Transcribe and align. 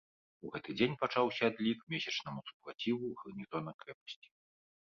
У 0.45 0.51
гэты 0.53 0.69
дзень 0.77 0.95
пачаўся 1.01 1.43
адлік 1.53 1.79
месячнаму 1.95 2.41
супраціву 2.49 3.13
гарнізона 3.21 3.71
крэпасці. 3.85 4.29